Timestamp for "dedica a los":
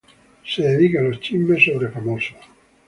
0.63-1.19